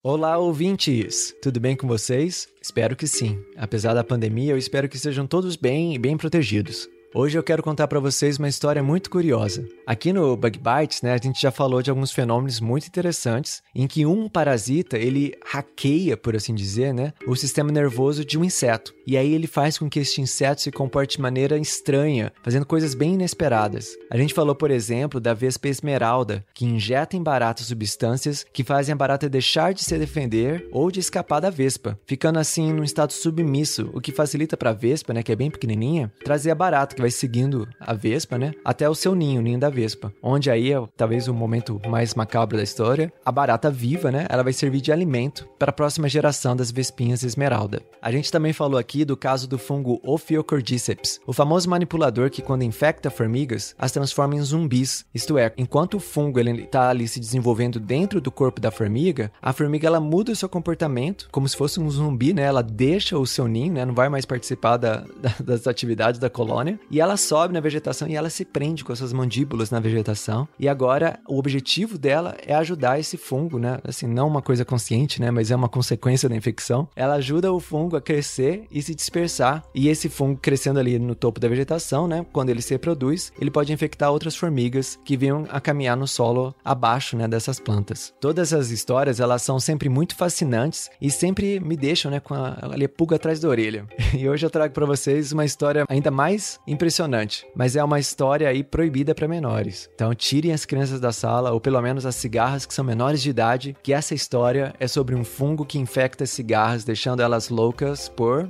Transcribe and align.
Olá, 0.00 0.38
ouvintes! 0.38 1.34
Tudo 1.42 1.58
bem 1.58 1.74
com 1.74 1.88
vocês? 1.88 2.46
Espero 2.62 2.94
que 2.94 3.08
sim. 3.08 3.42
Apesar 3.56 3.94
da 3.94 4.04
pandemia, 4.04 4.52
eu 4.52 4.56
espero 4.56 4.88
que 4.88 4.94
estejam 4.94 5.26
todos 5.26 5.56
bem 5.56 5.92
e 5.92 5.98
bem 5.98 6.16
protegidos. 6.16 6.88
Hoje 7.12 7.36
eu 7.36 7.42
quero 7.42 7.64
contar 7.64 7.88
para 7.88 7.98
vocês 7.98 8.38
uma 8.38 8.48
história 8.48 8.80
muito 8.80 9.10
curiosa. 9.10 9.66
Aqui 9.84 10.12
no 10.12 10.36
Bug 10.36 10.56
Bites, 10.56 11.02
né, 11.02 11.14
a 11.14 11.16
gente 11.16 11.42
já 11.42 11.50
falou 11.50 11.82
de 11.82 11.90
alguns 11.90 12.12
fenômenos 12.12 12.60
muito 12.60 12.86
interessantes 12.86 13.60
em 13.74 13.88
que 13.88 14.06
um 14.06 14.28
parasita, 14.28 14.96
ele 14.96 15.34
hackeia, 15.50 16.16
por 16.16 16.36
assim 16.36 16.54
dizer, 16.54 16.92
né, 16.92 17.12
o 17.26 17.34
sistema 17.34 17.72
nervoso 17.72 18.24
de 18.24 18.38
um 18.38 18.44
inseto. 18.44 18.94
E 19.06 19.16
aí 19.16 19.32
ele 19.32 19.46
faz 19.46 19.78
com 19.78 19.88
que 19.88 20.00
este 20.00 20.20
inseto 20.20 20.60
se 20.60 20.70
comporte 20.70 21.16
de 21.16 21.22
maneira 21.22 21.56
estranha, 21.56 22.32
fazendo 22.42 22.66
coisas 22.66 22.94
bem 22.94 23.14
inesperadas. 23.14 23.96
A 24.10 24.18
gente 24.18 24.34
falou, 24.34 24.54
por 24.54 24.70
exemplo, 24.70 25.18
da 25.18 25.32
vespa 25.32 25.68
esmeralda, 25.68 26.44
que 26.54 26.66
injeta 26.66 27.16
em 27.16 27.22
barata 27.22 27.62
substâncias 27.62 28.44
que 28.52 28.62
fazem 28.62 28.92
a 28.92 28.96
barata 28.96 29.28
deixar 29.28 29.72
de 29.72 29.82
se 29.82 29.98
defender 29.98 30.68
ou 30.70 30.90
de 30.90 31.00
escapar 31.00 31.40
da 31.40 31.48
vespa, 31.48 31.98
ficando 32.06 32.38
assim 32.38 32.72
num 32.72 32.84
estado 32.84 33.12
submisso, 33.12 33.90
o 33.94 34.00
que 34.00 34.12
facilita 34.12 34.56
para 34.56 34.70
a 34.70 34.74
vespa, 34.74 35.14
né, 35.14 35.22
que 35.22 35.32
é 35.32 35.36
bem 35.36 35.50
pequenininha, 35.50 36.12
trazer 36.24 36.50
a 36.50 36.54
barata 36.54 36.94
que 36.94 37.00
vai 37.00 37.10
seguindo 37.10 37.66
a 37.80 37.94
vespa, 37.94 38.36
né? 38.36 38.52
Até 38.64 38.88
o 38.88 38.94
seu 38.94 39.14
ninho, 39.14 39.40
o 39.40 39.42
ninho 39.42 39.58
da 39.58 39.70
vespa. 39.70 40.12
Onde 40.22 40.50
aí 40.50 40.72
é 40.72 40.82
talvez 40.96 41.28
o 41.28 41.34
momento 41.34 41.80
mais 41.88 42.14
macabro 42.14 42.56
da 42.56 42.62
história. 42.62 43.12
A 43.24 43.32
barata 43.32 43.70
viva, 43.70 44.10
né? 44.10 44.26
Ela 44.28 44.42
vai 44.42 44.52
servir 44.52 44.80
de 44.80 44.92
alimento 44.92 45.37
para 45.58 45.70
a 45.70 45.72
próxima 45.72 46.08
geração 46.08 46.56
das 46.56 46.70
vespinhas 46.70 47.22
esmeralda. 47.22 47.82
A 48.00 48.10
gente 48.10 48.30
também 48.30 48.52
falou 48.52 48.78
aqui 48.78 49.04
do 49.04 49.16
caso 49.16 49.48
do 49.48 49.58
fungo 49.58 50.00
Ophiocordyceps, 50.02 51.20
o 51.26 51.32
famoso 51.32 51.68
manipulador 51.68 52.30
que 52.30 52.42
quando 52.42 52.62
infecta 52.62 53.10
formigas, 53.10 53.74
as 53.78 53.92
transforma 53.92 54.36
em 54.36 54.42
zumbis. 54.42 55.04
Isto 55.14 55.36
é, 55.36 55.52
enquanto 55.56 55.94
o 55.94 56.00
fungo 56.00 56.40
está 56.40 56.88
ali 56.88 57.08
se 57.08 57.20
desenvolvendo 57.20 57.80
dentro 57.80 58.20
do 58.20 58.30
corpo 58.30 58.60
da 58.60 58.70
formiga, 58.70 59.30
a 59.42 59.52
formiga 59.52 59.86
ela 59.86 60.00
muda 60.00 60.32
o 60.32 60.36
seu 60.36 60.48
comportamento 60.48 61.28
como 61.30 61.48
se 61.48 61.56
fosse 61.56 61.80
um 61.80 61.90
zumbi, 61.90 62.32
né? 62.32 62.42
Ela 62.42 62.62
deixa 62.62 63.18
o 63.18 63.26
seu 63.26 63.46
ninho, 63.46 63.72
né? 63.74 63.84
Não 63.84 63.94
vai 63.94 64.08
mais 64.08 64.24
participar 64.24 64.76
da, 64.76 65.04
da, 65.20 65.34
das 65.44 65.66
atividades 65.66 66.20
da 66.20 66.30
colônia 66.30 66.78
e 66.90 67.00
ela 67.00 67.16
sobe 67.16 67.54
na 67.54 67.60
vegetação 67.60 68.08
e 68.08 68.14
ela 68.14 68.30
se 68.30 68.44
prende 68.44 68.84
com 68.84 68.92
as 68.92 68.98
suas 68.98 69.12
mandíbulas 69.12 69.70
na 69.70 69.80
vegetação. 69.80 70.48
E 70.58 70.68
agora 70.68 71.18
o 71.28 71.38
objetivo 71.38 71.98
dela 71.98 72.36
é 72.46 72.54
ajudar 72.54 72.98
esse 72.98 73.16
fungo, 73.16 73.58
né? 73.58 73.78
Assim, 73.84 74.06
não 74.06 74.28
uma 74.28 74.42
coisa 74.42 74.64
consciente, 74.64 75.20
né? 75.20 75.27
Mas 75.30 75.50
é 75.50 75.56
uma 75.56 75.68
consequência 75.68 76.28
da 76.28 76.36
infecção. 76.36 76.88
Ela 76.94 77.14
ajuda 77.14 77.52
o 77.52 77.60
fungo 77.60 77.96
a 77.96 78.00
crescer 78.00 78.64
e 78.70 78.82
se 78.82 78.94
dispersar. 78.94 79.62
E 79.74 79.88
esse 79.88 80.08
fungo 80.08 80.38
crescendo 80.40 80.78
ali 80.78 80.98
no 80.98 81.14
topo 81.14 81.40
da 81.40 81.48
vegetação, 81.48 82.06
né? 82.06 82.24
Quando 82.32 82.50
ele 82.50 82.62
se 82.62 82.74
reproduz, 82.74 83.32
ele 83.40 83.50
pode 83.50 83.72
infectar 83.72 84.10
outras 84.10 84.36
formigas 84.36 84.98
que 85.04 85.16
venham 85.16 85.46
a 85.50 85.60
caminhar 85.60 85.96
no 85.96 86.06
solo 86.06 86.54
abaixo, 86.64 87.16
né? 87.16 87.28
Dessas 87.28 87.60
plantas. 87.60 88.12
Todas 88.20 88.52
essas 88.52 88.70
histórias, 88.70 89.20
elas 89.20 89.42
são 89.42 89.58
sempre 89.60 89.88
muito 89.88 90.14
fascinantes 90.14 90.90
e 91.00 91.10
sempre 91.10 91.60
me 91.60 91.76
deixam, 91.76 92.10
né? 92.10 92.20
Com 92.20 92.34
a, 92.34 92.58
ali 92.62 92.84
a 92.84 92.88
pulga 92.88 93.16
atrás 93.16 93.40
da 93.40 93.48
orelha. 93.48 93.86
E 94.18 94.28
hoje 94.28 94.44
eu 94.44 94.50
trago 94.50 94.74
para 94.74 94.86
vocês 94.86 95.32
uma 95.32 95.44
história 95.44 95.84
ainda 95.88 96.10
mais 96.10 96.58
impressionante, 96.66 97.46
mas 97.54 97.76
é 97.76 97.84
uma 97.84 98.00
história 98.00 98.48
aí 98.48 98.64
proibida 98.64 99.14
para 99.14 99.28
menores. 99.28 99.88
Então 99.94 100.14
tirem 100.14 100.52
as 100.52 100.64
crianças 100.64 100.98
da 100.98 101.12
sala, 101.12 101.52
ou 101.52 101.60
pelo 101.60 101.80
menos 101.80 102.06
as 102.06 102.16
cigarras 102.16 102.66
que 102.66 102.74
são 102.74 102.84
menores 102.84 103.22
de 103.22 103.30
idade, 103.30 103.76
que 103.82 103.92
essa 103.92 104.14
história 104.14 104.74
é 104.80 104.88
sobre 104.88 105.14
um 105.14 105.17
fungo 105.24 105.64
que 105.64 105.78
infecta 105.78 106.26
cigarras, 106.26 106.84
deixando 106.84 107.22
elas 107.22 107.48
loucas 107.48 108.08
por 108.08 108.48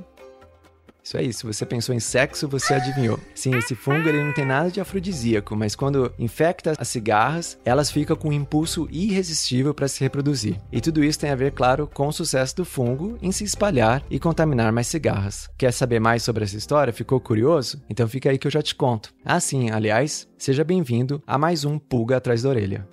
isso 1.09 1.17
aí, 1.17 1.33
se 1.33 1.43
você 1.43 1.65
pensou 1.65 1.95
em 1.95 1.99
sexo, 1.99 2.47
você 2.47 2.75
adivinhou. 2.75 3.19
Sim, 3.33 3.55
esse 3.55 3.73
fungo 3.73 4.07
ele 4.07 4.23
não 4.23 4.31
tem 4.31 4.45
nada 4.45 4.69
de 4.69 4.79
afrodisíaco, 4.79 5.55
mas 5.55 5.75
quando 5.75 6.13
infecta 6.19 6.73
as 6.77 6.87
cigarras, 6.87 7.57
elas 7.65 7.89
ficam 7.89 8.15
com 8.15 8.29
um 8.29 8.33
impulso 8.33 8.87
irresistível 8.91 9.73
para 9.73 9.87
se 9.87 10.01
reproduzir. 10.01 10.61
E 10.71 10.79
tudo 10.79 11.03
isso 11.03 11.17
tem 11.19 11.31
a 11.31 11.35
ver, 11.35 11.53
claro, 11.53 11.89
com 11.91 12.07
o 12.07 12.11
sucesso 12.11 12.57
do 12.57 12.63
fungo 12.63 13.17
em 13.23 13.31
se 13.31 13.43
espalhar 13.43 14.03
e 14.07 14.19
contaminar 14.19 14.71
mais 14.71 14.85
cigarras. 14.85 15.49
Quer 15.57 15.73
saber 15.73 15.99
mais 15.99 16.21
sobre 16.21 16.43
essa 16.43 16.57
história? 16.57 16.93
Ficou 16.93 17.19
curioso? 17.19 17.81
Então 17.89 18.07
fica 18.07 18.29
aí 18.29 18.37
que 18.37 18.45
eu 18.45 18.51
já 18.51 18.61
te 18.61 18.75
conto. 18.75 19.11
Ah, 19.25 19.39
sim, 19.39 19.71
aliás, 19.71 20.27
seja 20.37 20.63
bem-vindo 20.63 21.23
a 21.25 21.39
mais 21.39 21.65
um 21.65 21.79
Pulga 21.79 22.17
Atrás 22.17 22.43
da 22.43 22.49
Orelha. 22.49 22.87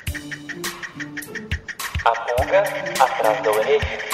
A 2.04 2.10
pulga 2.10 2.62
da 3.34 3.50
orelha. 3.50 4.05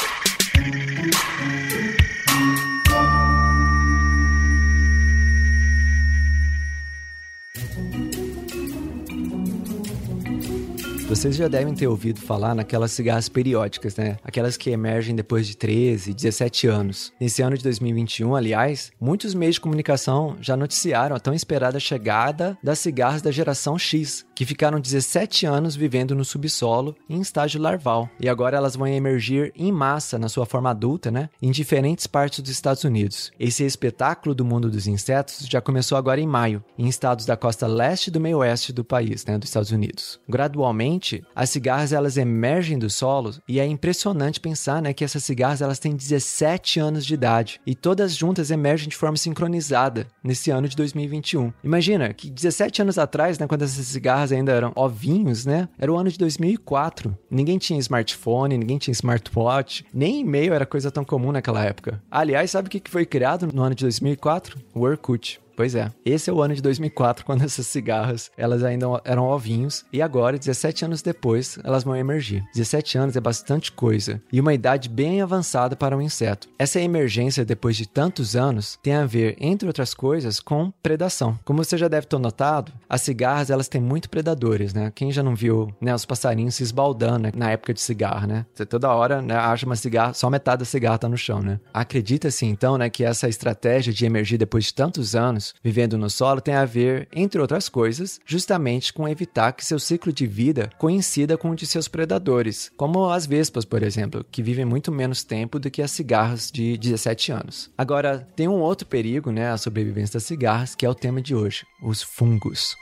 Vocês 11.13 11.37
já 11.37 11.47
devem 11.47 11.75
ter 11.75 11.87
ouvido 11.87 12.19
falar 12.23 12.55
naquelas 12.55 12.91
cigarras 12.91 13.29
periódicas, 13.29 13.97
né? 13.97 14.17
Aquelas 14.25 14.57
que 14.57 14.71
emergem 14.71 15.15
depois 15.15 15.47
de 15.47 15.55
13, 15.55 16.15
17 16.15 16.67
anos. 16.69 17.13
Nesse 17.21 17.43
ano 17.43 17.55
de 17.55 17.63
2021, 17.63 18.35
aliás, 18.35 18.91
muitos 18.99 19.35
meios 19.35 19.57
de 19.57 19.61
comunicação 19.61 20.39
já 20.41 20.57
noticiaram 20.57 21.15
a 21.15 21.21
tão 21.21 21.35
esperada 21.35 21.79
chegada 21.79 22.57
das 22.65 22.79
cigarras 22.79 23.21
da 23.21 23.31
geração 23.31 23.79
X, 23.79 24.25
que 24.35 24.47
ficaram 24.47 24.81
17 24.81 25.45
anos 25.45 25.77
vivendo 25.77 26.15
no 26.15 26.25
subsolo 26.25 26.97
em 27.11 27.21
estágio 27.21 27.61
larval. 27.61 28.09
E 28.19 28.27
agora 28.27 28.57
elas 28.57 28.75
vão 28.75 28.87
emergir 28.87 29.53
em 29.55 29.71
massa 29.71 30.19
na 30.19 30.31
sua 30.31 30.47
forma 30.47 30.71
adulta, 30.71 31.11
né? 31.11 31.29
Em 31.43 31.51
diferentes 31.51 32.07
partes 32.07 32.41
dos 32.41 32.51
Estados 32.51 32.85
Unidos. 32.85 33.31
Esse 33.39 33.65
espetáculo 33.65 34.35
do 34.35 34.47
mundo 34.47 34.71
dos 34.71 34.87
insetos 34.87 35.47
já 35.47 35.61
começou 35.61 35.99
agora 35.99 36.23
em 36.23 36.27
maio, 36.27 36.65
em 36.79 36.89
estados 36.89 37.27
da 37.27 37.37
costa 37.37 37.67
leste 37.67 38.11
do 38.11 38.19
meio 38.19 38.39
oeste 38.39 38.73
do 38.73 38.83
país, 38.83 39.27
né? 39.27 39.37
Dos 39.37 39.51
Estados 39.51 39.71
Unidos. 39.71 40.19
Gradualmente, 40.27 41.02
as 41.35 41.51
cigarras 41.51 41.93
elas 41.93 42.17
emergem 42.17 42.79
do 42.79 42.89
solo 42.89 43.35
e 43.49 43.59
é 43.59 43.67
impressionante 43.67 44.41
pensar, 44.41 44.81
né, 44.81 44.93
que 44.93 45.05
essas 45.05 45.25
cigarras 45.25 45.61
elas 45.61 45.79
têm 45.79 45.97
17 45.97 46.79
anos 46.81 47.05
de 47.05 47.15
idade 47.15 47.61
e 47.67 47.75
todas 47.75 48.15
juntas 48.15 48.51
emergem 48.51 48.89
de 48.89 48.97
forma 48.97 49.17
sincronizada 49.17 50.07
nesse 50.23 50.51
ano 50.51 50.69
de 50.69 50.77
2021. 50.77 51.53
Imagina 51.65 52.13
que 52.13 52.31
17 52.31 52.83
anos 52.83 52.99
atrás, 52.99 53.39
né, 53.39 53.47
quando 53.47 53.63
essas 53.63 53.87
cigarras 53.87 54.33
ainda 54.33 54.53
eram 54.53 54.73
ovinhos, 54.75 55.45
né, 55.45 55.69
era 55.79 55.93
o 55.93 55.97
ano 55.97 56.11
de 56.11 56.19
2004. 56.19 57.17
Ninguém 57.31 57.59
tinha 57.59 57.79
smartphone, 57.81 58.57
ninguém 58.57 58.79
tinha 58.79 58.93
smartwatch, 58.93 59.85
nem 59.93 60.21
e-mail 60.21 60.55
era 60.55 60.67
coisa 60.67 60.91
tão 60.91 61.05
comum 61.05 61.33
naquela 61.33 61.65
época. 61.65 62.03
Aliás, 62.11 62.51
sabe 62.51 62.69
o 62.69 62.71
que 62.71 62.91
foi 62.91 63.05
criado 63.05 63.49
no 63.53 63.63
ano 63.63 63.75
de 63.75 63.85
2004? 63.85 64.59
O 64.75 64.81
Orkut. 64.81 65.41
Pois 65.57 65.75
é. 65.75 65.91
Esse 66.05 66.31
é 66.31 66.33
o 66.33 66.43
ano 66.43 66.55
de 66.55 66.63
2004, 66.63 67.25
quando 67.27 67.45
essas 67.45 67.67
cigarras, 67.67 68.31
elas 68.37 68.63
ainda 68.63 68.87
eram 69.05 69.25
ovinhos. 69.25 69.85
E 69.93 70.03
agora, 70.03 70.39
17 70.39 70.85
anos 70.85 71.03
depois, 71.03 71.59
elas 71.65 71.85
vão 71.85 71.97
emergir. 71.97 72.45
17 72.55 72.99
anos 72.99 73.17
é 73.17 73.21
bastante 73.21 73.73
coisa. 73.73 74.21
E 74.33 74.41
uma 74.41 74.55
idade 74.55 74.89
bem 74.89 75.23
avançada 75.23 75.77
para 75.77 75.97
um 75.97 76.03
inseto. 76.03 76.49
Essa 76.59 76.81
emergência, 76.81 77.45
depois 77.45 77.77
de 77.77 77.89
tantos 77.89 78.37
anos, 78.37 78.79
tem 78.83 78.95
a 78.95 79.07
ver, 79.07 79.37
entre 79.41 79.67
outras 79.67 79.95
coisas, 79.95 80.41
com 80.41 80.73
predação. 80.83 81.39
Como 81.45 81.63
você 81.63 81.77
já 81.79 81.89
deve 81.89 82.07
ter 82.07 82.19
notado, 82.19 82.73
as 82.89 83.03
cigarras, 83.03 83.51
elas 83.51 83.69
têm 83.69 83.81
muito 83.81 84.11
predadores, 84.11 84.75
né? 84.75 84.93
Quem 84.95 85.11
já 85.11 85.23
não 85.23 85.35
viu, 85.35 85.73
né, 85.81 85.95
os 85.95 86.05
passarinhos 86.05 86.55
se 86.55 86.63
esbaldando 86.63 87.23
né, 87.23 87.33
na 87.35 87.51
época 87.51 87.73
de 87.73 87.81
cigarra, 87.81 88.27
né? 88.27 88.47
Você 88.55 88.67
toda 88.67 88.93
hora, 88.93 89.23
né, 89.23 89.35
acha 89.35 89.67
uma 89.67 89.77
cigarra, 89.77 90.15
só 90.15 90.29
metade 90.29 90.61
da 90.61 90.65
cigarra 90.65 90.99
tá 90.99 91.09
no 91.09 91.17
chão, 91.17 91.41
né? 91.41 91.61
Acredita-se, 91.73 92.47
então, 92.47 92.77
né, 92.77 92.91
que 92.91 93.05
essa 93.05 93.29
estratégia 93.29 93.93
de 93.93 94.05
emergir 94.05 94.39
depois 94.39 94.65
de 94.65 94.75
tantos 94.75 95.15
anos 95.15 95.52
vivendo 95.63 95.99
no 95.99 96.11
solo 96.11 96.41
tem 96.41 96.55
a 96.55 96.65
ver, 96.65 97.09
entre 97.13 97.41
outras 97.41 97.69
coisas, 97.69 98.21
justamente 98.25 98.93
com 98.93 99.09
evitar 99.09 99.53
que 99.53 99.65
seu 99.65 99.79
ciclo 99.79 100.13
de 100.13 100.27
vida 100.27 100.71
coincida 100.79 101.37
com 101.37 101.51
o 101.51 101.57
de 101.57 101.67
seus 101.67 101.89
predadores, 101.89 102.71
como 102.77 103.11
as 103.11 103.27
vespas, 103.27 103.65
por 103.65 103.83
exemplo, 103.83 104.25
que 104.31 104.43
vivem 104.43 104.65
muito 104.65 104.93
menos 104.93 105.25
tempo 105.25 105.59
do 105.59 105.71
que 105.71 105.83
as 105.83 105.91
cigarras 105.91 106.51
de 106.51 106.77
17 106.77 107.33
anos. 107.33 107.71
Agora, 107.77 108.27
tem 108.37 108.49
um 108.49 108.61
outro 108.61 108.87
perigo, 108.87 109.31
né, 109.31 109.51
a 109.51 109.59
sobrevivência 109.59 110.15
das 110.15 110.25
cigarras, 110.25 110.75
que 110.75 110.87
é 110.87 110.89
o 110.89 110.95
tema 110.95 111.21
de 111.21 111.35
hoje, 111.35 111.65
os 111.83 112.03
fungos. 112.03 112.77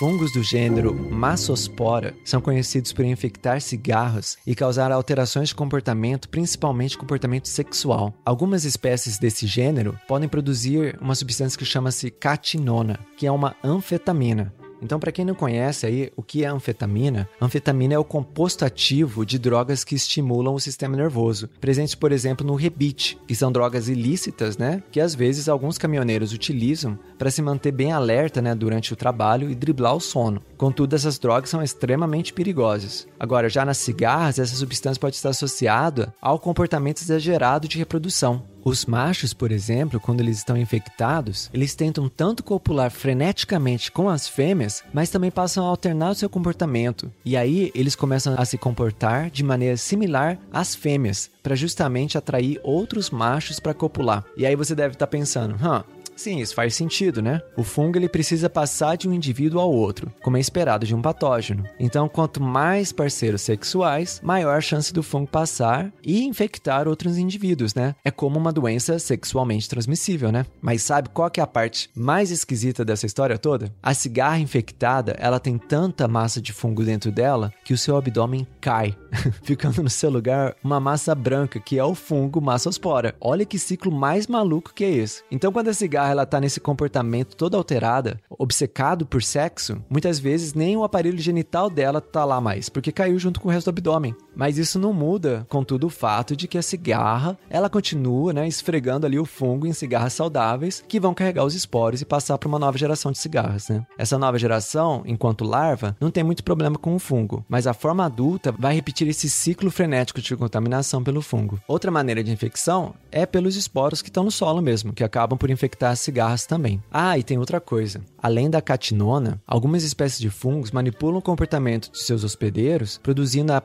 Fungos 0.00 0.32
do 0.32 0.42
gênero 0.42 0.94
Massospora 0.94 2.14
são 2.24 2.40
conhecidos 2.40 2.90
por 2.90 3.04
infectar 3.04 3.60
cigarros 3.60 4.38
e 4.46 4.54
causar 4.54 4.90
alterações 4.90 5.50
de 5.50 5.54
comportamento, 5.54 6.26
principalmente 6.30 6.96
comportamento 6.96 7.48
sexual. 7.48 8.14
Algumas 8.24 8.64
espécies 8.64 9.18
desse 9.18 9.46
gênero 9.46 10.00
podem 10.08 10.26
produzir 10.26 10.96
uma 11.02 11.14
substância 11.14 11.58
que 11.58 11.66
chama-se 11.66 12.10
catinona, 12.10 12.98
que 13.14 13.26
é 13.26 13.30
uma 13.30 13.54
anfetamina. 13.62 14.54
Então, 14.82 14.98
para 14.98 15.12
quem 15.12 15.24
não 15.24 15.34
conhece 15.34 15.86
aí 15.86 16.12
o 16.16 16.22
que 16.22 16.44
é 16.44 16.48
anfetamina, 16.48 17.28
anfetamina 17.40 17.94
é 17.94 17.98
o 17.98 18.04
composto 18.04 18.64
ativo 18.64 19.24
de 19.24 19.38
drogas 19.38 19.84
que 19.84 19.94
estimulam 19.94 20.54
o 20.54 20.60
sistema 20.60 20.96
nervoso, 20.96 21.48
presentes, 21.60 21.94
por 21.94 22.12
exemplo, 22.12 22.46
no 22.46 22.54
rebite, 22.54 23.18
que 23.26 23.34
são 23.34 23.52
drogas 23.52 23.88
ilícitas, 23.88 24.56
né, 24.56 24.82
que 24.90 25.00
às 25.00 25.14
vezes 25.14 25.48
alguns 25.48 25.78
caminhoneiros 25.78 26.32
utilizam 26.32 26.98
para 27.18 27.30
se 27.30 27.42
manter 27.42 27.72
bem 27.72 27.92
alerta, 27.92 28.40
né, 28.40 28.54
durante 28.54 28.92
o 28.92 28.96
trabalho 28.96 29.50
e 29.50 29.54
driblar 29.54 29.94
o 29.94 30.00
sono. 30.00 30.42
Contudo, 30.56 30.94
essas 30.94 31.18
drogas 31.18 31.50
são 31.50 31.62
extremamente 31.62 32.32
perigosas. 32.32 33.06
Agora, 33.18 33.48
já 33.48 33.64
nas 33.64 33.78
cigarras, 33.78 34.38
essa 34.38 34.56
substância 34.56 35.00
pode 35.00 35.16
estar 35.16 35.30
associada 35.30 36.14
ao 36.20 36.38
comportamento 36.38 37.02
exagerado 37.02 37.68
de 37.68 37.78
reprodução. 37.78 38.49
Os 38.62 38.84
machos, 38.84 39.32
por 39.32 39.50
exemplo, 39.50 39.98
quando 39.98 40.20
eles 40.20 40.38
estão 40.38 40.56
infectados, 40.56 41.50
eles 41.52 41.74
tentam 41.74 42.08
tanto 42.08 42.44
copular 42.44 42.90
freneticamente 42.90 43.90
com 43.90 44.08
as 44.08 44.28
fêmeas, 44.28 44.84
mas 44.92 45.08
também 45.08 45.30
passam 45.30 45.64
a 45.64 45.68
alternar 45.68 46.10
o 46.10 46.14
seu 46.14 46.28
comportamento. 46.28 47.10
E 47.24 47.36
aí 47.36 47.72
eles 47.74 47.96
começam 47.96 48.34
a 48.36 48.44
se 48.44 48.58
comportar 48.58 49.30
de 49.30 49.42
maneira 49.42 49.76
similar 49.76 50.38
às 50.52 50.74
fêmeas, 50.74 51.30
para 51.42 51.56
justamente 51.56 52.18
atrair 52.18 52.60
outros 52.62 53.10
machos 53.10 53.58
para 53.58 53.72
copular. 53.72 54.24
E 54.36 54.44
aí 54.44 54.54
você 54.54 54.74
deve 54.74 54.94
estar 54.94 55.06
tá 55.06 55.10
pensando, 55.10 55.56
hã, 55.62 55.82
Sim, 56.20 56.38
isso 56.38 56.54
faz 56.54 56.74
sentido, 56.74 57.22
né? 57.22 57.40
O 57.56 57.64
fungo 57.64 57.96
ele 57.96 58.06
precisa 58.06 58.50
passar 58.50 58.94
de 58.94 59.08
um 59.08 59.14
indivíduo 59.14 59.58
ao 59.58 59.72
outro, 59.72 60.12
como 60.22 60.36
é 60.36 60.40
esperado 60.40 60.84
de 60.84 60.94
um 60.94 61.00
patógeno. 61.00 61.64
Então, 61.78 62.10
quanto 62.10 62.42
mais 62.42 62.92
parceiros 62.92 63.40
sexuais, 63.40 64.20
maior 64.22 64.58
a 64.58 64.60
chance 64.60 64.92
do 64.92 65.02
fungo 65.02 65.26
passar 65.26 65.90
e 66.04 66.22
infectar 66.26 66.86
outros 66.86 67.16
indivíduos, 67.16 67.74
né? 67.74 67.94
É 68.04 68.10
como 68.10 68.38
uma 68.38 68.52
doença 68.52 68.98
sexualmente 68.98 69.66
transmissível, 69.66 70.30
né? 70.30 70.44
Mas 70.60 70.82
sabe 70.82 71.08
qual 71.08 71.30
que 71.30 71.40
é 71.40 71.42
a 71.42 71.46
parte 71.46 71.88
mais 71.94 72.30
esquisita 72.30 72.84
dessa 72.84 73.06
história 73.06 73.38
toda? 73.38 73.72
A 73.82 73.94
cigarra 73.94 74.40
infectada, 74.40 75.16
ela 75.18 75.40
tem 75.40 75.56
tanta 75.56 76.06
massa 76.06 76.38
de 76.38 76.52
fungo 76.52 76.84
dentro 76.84 77.10
dela 77.10 77.50
que 77.64 77.72
o 77.72 77.78
seu 77.78 77.96
abdômen 77.96 78.46
cai, 78.60 78.94
ficando 79.42 79.82
no 79.82 79.88
seu 79.88 80.10
lugar 80.10 80.54
uma 80.62 80.78
massa 80.78 81.14
branca, 81.14 81.58
que 81.58 81.78
é 81.78 81.84
o 81.84 81.94
fungo 81.94 82.42
massospora. 82.42 83.16
Olha 83.18 83.46
que 83.46 83.58
ciclo 83.58 83.90
mais 83.90 84.26
maluco 84.26 84.74
que 84.74 84.84
é 84.84 84.90
esse. 84.90 85.22
Então, 85.30 85.50
quando 85.50 85.68
a 85.68 85.72
cigarra 85.72 86.09
ela 86.10 86.26
tá 86.26 86.40
nesse 86.40 86.60
comportamento 86.60 87.36
todo 87.36 87.56
alterada, 87.56 88.20
obcecado 88.28 89.06
por 89.06 89.22
sexo, 89.22 89.82
muitas 89.88 90.18
vezes 90.18 90.54
nem 90.54 90.76
o 90.76 90.84
aparelho 90.84 91.18
genital 91.18 91.70
dela 91.70 92.00
tá 92.00 92.24
lá 92.24 92.40
mais, 92.40 92.68
porque 92.68 92.92
caiu 92.92 93.18
junto 93.18 93.40
com 93.40 93.48
o 93.48 93.50
resto 93.50 93.66
do 93.66 93.70
abdômen. 93.70 94.14
Mas 94.34 94.58
isso 94.58 94.78
não 94.78 94.92
muda, 94.92 95.46
contudo, 95.48 95.86
o 95.86 95.90
fato 95.90 96.36
de 96.36 96.48
que 96.48 96.58
a 96.58 96.62
cigarra, 96.62 97.38
ela 97.48 97.68
continua, 97.68 98.32
né, 98.32 98.46
esfregando 98.46 99.06
ali 99.06 99.18
o 99.18 99.24
fungo 99.24 99.66
em 99.66 99.72
cigarras 99.72 100.12
saudáveis 100.12 100.82
que 100.86 101.00
vão 101.00 101.14
carregar 101.14 101.44
os 101.44 101.54
esporos 101.54 102.00
e 102.00 102.04
passar 102.04 102.38
para 102.38 102.48
uma 102.48 102.58
nova 102.58 102.78
geração 102.78 103.12
de 103.12 103.18
cigarras, 103.18 103.68
né? 103.68 103.84
Essa 103.98 104.18
nova 104.18 104.38
geração, 104.38 105.02
enquanto 105.06 105.44
larva, 105.44 105.96
não 106.00 106.10
tem 106.10 106.24
muito 106.24 106.44
problema 106.44 106.78
com 106.78 106.94
o 106.94 106.98
fungo, 106.98 107.44
mas 107.48 107.66
a 107.66 107.74
forma 107.74 108.04
adulta 108.04 108.52
vai 108.52 108.74
repetir 108.74 109.08
esse 109.08 109.28
ciclo 109.28 109.70
frenético 109.70 110.20
de 110.20 110.36
contaminação 110.36 111.02
pelo 111.02 111.22
fungo. 111.22 111.60
Outra 111.66 111.90
maneira 111.90 112.22
de 112.22 112.32
infecção 112.32 112.94
é 113.10 113.26
pelos 113.26 113.56
esporos 113.56 114.02
que 114.02 114.08
estão 114.08 114.24
no 114.24 114.30
solo 114.30 114.62
mesmo, 114.62 114.92
que 114.92 115.04
acabam 115.04 115.38
por 115.38 115.50
infectar 115.50 115.96
cigarras 115.96 116.46
também. 116.46 116.82
Ah, 116.90 117.18
e 117.18 117.22
tem 117.22 117.38
outra 117.38 117.60
coisa. 117.60 118.00
Além 118.22 118.50
da 118.50 118.62
catinona, 118.62 119.40
algumas 119.46 119.84
espécies 119.84 120.18
de 120.18 120.30
fungos 120.30 120.70
manipulam 120.70 121.18
o 121.18 121.22
comportamento 121.22 121.90
de 121.90 121.98
seus 121.98 122.24
hospedeiros 122.24 122.98
produzindo 123.02 123.52
a 123.52 123.60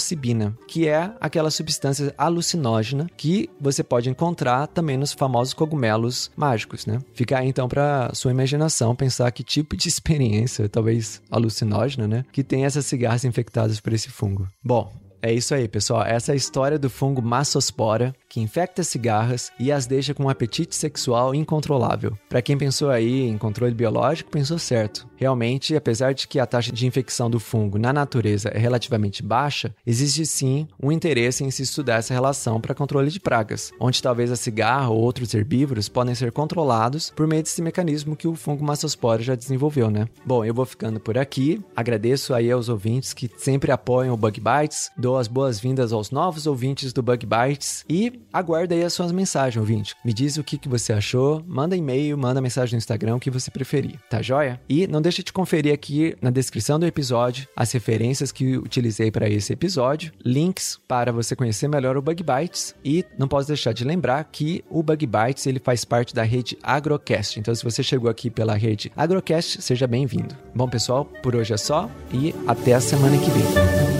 psilocibina, 0.00 0.56
que 0.66 0.88
é 0.88 1.12
aquela 1.20 1.50
substância 1.50 2.14
alucinógena 2.16 3.06
que 3.16 3.48
você 3.60 3.84
pode 3.84 4.08
encontrar 4.08 4.66
também 4.66 4.96
nos 4.96 5.12
famosos 5.12 5.54
cogumelos 5.54 6.30
mágicos, 6.36 6.86
né? 6.86 6.98
Fica 7.14 7.38
aí 7.38 7.48
então 7.48 7.68
para 7.68 8.10
sua 8.14 8.30
imaginação 8.30 8.96
pensar 8.96 9.30
que 9.30 9.44
tipo 9.44 9.76
de 9.76 9.86
experiência, 9.90 10.68
talvez 10.68 11.20
alucinógena, 11.30 12.08
né, 12.08 12.24
que 12.32 12.42
tem 12.42 12.64
essas 12.64 12.86
cigarras 12.86 13.24
infectadas 13.24 13.80
por 13.80 13.92
esse 13.92 14.08
fungo. 14.08 14.48
Bom, 14.64 14.90
é 15.22 15.32
isso 15.32 15.54
aí, 15.54 15.68
pessoal. 15.68 16.02
Essa 16.02 16.32
é 16.32 16.34
a 16.34 16.36
história 16.36 16.78
do 16.78 16.88
fungo 16.88 17.20
Massospora, 17.20 18.14
que 18.30 18.40
infecta 18.40 18.84
cigarras 18.84 19.50
e 19.58 19.72
as 19.72 19.86
deixa 19.86 20.14
com 20.14 20.22
um 20.22 20.28
apetite 20.28 20.76
sexual 20.76 21.34
incontrolável. 21.34 22.16
Para 22.28 22.40
quem 22.40 22.56
pensou 22.56 22.88
aí 22.88 23.22
em 23.28 23.36
controle 23.36 23.74
biológico, 23.74 24.30
pensou 24.30 24.56
certo. 24.56 25.10
Realmente, 25.16 25.74
apesar 25.74 26.14
de 26.14 26.28
que 26.28 26.38
a 26.38 26.46
taxa 26.46 26.72
de 26.72 26.86
infecção 26.86 27.28
do 27.28 27.40
fungo 27.40 27.76
na 27.76 27.92
natureza 27.92 28.48
é 28.50 28.58
relativamente 28.58 29.20
baixa, 29.20 29.74
existe 29.84 30.24
sim 30.24 30.68
um 30.80 30.92
interesse 30.92 31.42
em 31.42 31.50
se 31.50 31.62
estudar 31.62 31.96
essa 31.96 32.14
relação 32.14 32.60
para 32.60 32.74
controle 32.74 33.10
de 33.10 33.18
pragas, 33.18 33.72
onde 33.80 34.00
talvez 34.00 34.30
a 34.30 34.36
cigarra 34.36 34.90
ou 34.90 35.00
outros 35.00 35.34
herbívoros 35.34 35.88
podem 35.88 36.14
ser 36.14 36.30
controlados 36.30 37.10
por 37.10 37.26
meio 37.26 37.42
desse 37.42 37.60
mecanismo 37.60 38.14
que 38.14 38.28
o 38.28 38.36
fungo 38.36 38.64
Massospora 38.64 39.22
já 39.22 39.34
desenvolveu, 39.34 39.90
né? 39.90 40.06
Bom, 40.24 40.44
eu 40.44 40.54
vou 40.54 40.64
ficando 40.64 41.00
por 41.00 41.18
aqui. 41.18 41.60
Agradeço 41.74 42.32
aí 42.32 42.50
aos 42.50 42.68
ouvintes 42.68 43.12
que 43.12 43.28
sempre 43.36 43.72
apoiam 43.72 44.14
o 44.14 44.16
Bug 44.16 44.40
Bites. 44.40 44.90
Dou 44.96 45.18
as 45.18 45.26
boas-vindas 45.26 45.92
aos 45.92 46.12
novos 46.12 46.46
ouvintes 46.46 46.92
do 46.92 47.02
Bug 47.02 47.26
Bites 47.26 47.84
e 47.88 48.19
aguarda 48.32 48.74
aí 48.74 48.82
as 48.82 48.92
suas 48.92 49.12
mensagens, 49.12 49.60
ouvinte. 49.60 49.94
Me 50.04 50.12
diz 50.12 50.36
o 50.36 50.44
que, 50.44 50.58
que 50.58 50.68
você 50.68 50.92
achou, 50.92 51.44
manda 51.46 51.76
e-mail, 51.76 52.16
manda 52.16 52.40
mensagem 52.40 52.74
no 52.74 52.78
Instagram, 52.78 53.16
o 53.16 53.20
que 53.20 53.30
você 53.30 53.50
preferir, 53.50 53.98
tá 54.08 54.22
joia? 54.22 54.60
E 54.68 54.86
não 54.86 55.02
deixe 55.02 55.22
de 55.22 55.32
conferir 55.32 55.72
aqui 55.72 56.14
na 56.20 56.30
descrição 56.30 56.78
do 56.78 56.86
episódio 56.86 57.48
as 57.56 57.72
referências 57.72 58.32
que 58.32 58.56
utilizei 58.56 59.10
para 59.10 59.28
esse 59.28 59.52
episódio, 59.52 60.12
links 60.24 60.78
para 60.86 61.12
você 61.12 61.34
conhecer 61.34 61.68
melhor 61.68 61.96
o 61.96 62.02
Bug 62.02 62.22
Bites 62.22 62.74
e 62.84 63.04
não 63.18 63.28
posso 63.28 63.48
deixar 63.48 63.72
de 63.72 63.84
lembrar 63.84 64.24
que 64.24 64.64
o 64.70 64.82
Bug 64.82 65.06
Bites 65.06 65.46
ele 65.46 65.58
faz 65.58 65.84
parte 65.84 66.14
da 66.14 66.22
rede 66.22 66.58
Agrocast. 66.62 67.38
Então 67.38 67.54
se 67.54 67.64
você 67.64 67.82
chegou 67.82 68.10
aqui 68.10 68.30
pela 68.30 68.54
rede 68.54 68.92
Agrocast, 68.96 69.62
seja 69.62 69.86
bem-vindo. 69.86 70.36
Bom, 70.54 70.68
pessoal, 70.68 71.04
por 71.22 71.34
hoje 71.34 71.52
é 71.52 71.56
só 71.56 71.90
e 72.12 72.34
até 72.46 72.74
a 72.74 72.80
semana 72.80 73.16
que 73.18 73.30
vem. 73.30 73.99